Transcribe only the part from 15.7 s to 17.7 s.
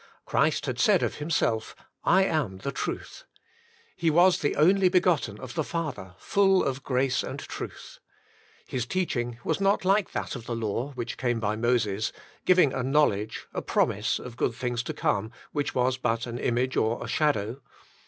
was but an image or a shadow.